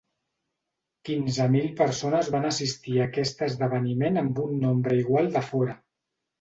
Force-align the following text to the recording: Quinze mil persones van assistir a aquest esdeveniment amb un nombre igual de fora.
Quinze 1.09 1.45
mil 1.55 1.67
persones 1.81 2.33
van 2.37 2.49
assistir 2.53 2.97
a 2.97 3.05
aquest 3.11 3.47
esdeveniment 3.51 4.21
amb 4.25 4.43
un 4.49 4.59
nombre 4.67 5.01
igual 5.07 5.33
de 5.41 5.49
fora. 5.55 5.81